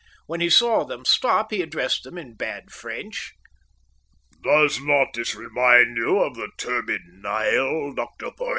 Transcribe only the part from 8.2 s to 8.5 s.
Porhoët?"